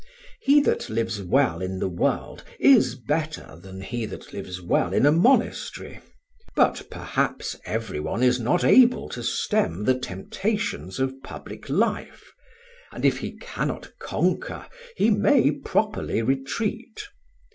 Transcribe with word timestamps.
He 0.39 0.61
that 0.61 0.89
lives 0.89 1.21
well 1.21 1.61
in 1.61 1.77
the 1.77 1.87
world 1.87 2.43
is 2.59 2.95
better 2.95 3.59
than 3.61 3.81
he 3.81 4.07
that 4.07 4.33
lives 4.33 4.59
well 4.59 4.93
in 4.93 5.05
a 5.05 5.11
monastery. 5.11 5.99
But 6.55 6.87
perhaps 6.89 7.55
everyone 7.67 8.23
is 8.23 8.39
not 8.39 8.63
able 8.63 9.09
to 9.09 9.21
stem 9.21 9.83
the 9.83 9.93
temptations 9.93 10.99
of 10.99 11.21
public 11.21 11.69
life, 11.69 12.31
and 12.91 13.05
if 13.05 13.19
he 13.19 13.37
cannot 13.37 13.91
conquer 13.99 14.65
he 14.97 15.11
may 15.11 15.51
properly 15.51 16.23
retreat. 16.23 17.03